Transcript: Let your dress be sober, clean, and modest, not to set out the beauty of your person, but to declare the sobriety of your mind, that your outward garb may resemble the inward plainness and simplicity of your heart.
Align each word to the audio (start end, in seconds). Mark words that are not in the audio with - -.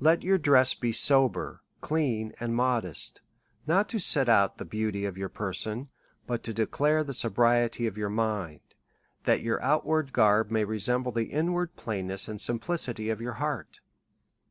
Let 0.00 0.22
your 0.22 0.38
dress 0.38 0.72
be 0.72 0.92
sober, 0.92 1.60
clean, 1.82 2.32
and 2.40 2.56
modest, 2.56 3.20
not 3.66 3.86
to 3.90 3.98
set 3.98 4.26
out 4.26 4.56
the 4.56 4.64
beauty 4.64 5.04
of 5.04 5.18
your 5.18 5.28
person, 5.28 5.90
but 6.26 6.42
to 6.44 6.54
declare 6.54 7.04
the 7.04 7.12
sobriety 7.12 7.86
of 7.86 7.98
your 7.98 8.08
mind, 8.08 8.60
that 9.24 9.42
your 9.42 9.62
outward 9.62 10.14
garb 10.14 10.50
may 10.50 10.64
resemble 10.64 11.12
the 11.12 11.26
inward 11.26 11.76
plainness 11.76 12.28
and 12.28 12.40
simplicity 12.40 13.10
of 13.10 13.20
your 13.20 13.34
heart. 13.34 13.80